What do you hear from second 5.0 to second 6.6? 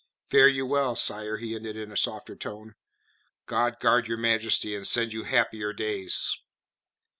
you happier days."